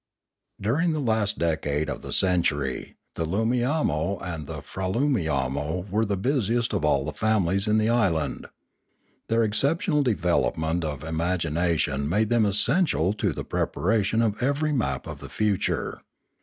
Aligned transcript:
During 0.59 0.93
the 0.93 0.99
last 0.99 1.37
decade 1.37 1.87
of 1.87 2.01
the 2.01 2.11
century 2.11 2.95
the 3.13 3.23
Loomiamo 3.23 4.17
and 4.23 4.47
the 4.47 4.63
Fraloomiamo 4.63 5.91
were 5.91 6.05
the 6.05 6.17
busiest 6.17 6.73
of 6.73 6.83
all 6.83 7.05
the 7.05 7.13
families 7.13 7.67
in 7.67 7.77
the 7.77 7.89
island. 7.89 8.47
Their 9.27 9.43
exceptional 9.43 10.01
development 10.01 10.83
of 10.83 11.03
im 11.03 11.19
agination 11.19 12.07
made 12.07 12.29
them 12.29 12.47
essential 12.47 13.13
to 13.13 13.31
the 13.31 13.45
preparation 13.45 14.23
of 14.23 14.41
every 14.41 14.71
map 14.71 15.05
of 15.05 15.19
the 15.19 15.29
future. 15.29 16.01